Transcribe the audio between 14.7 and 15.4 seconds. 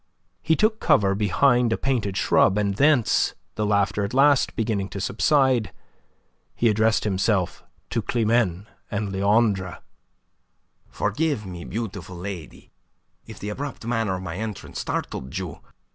startled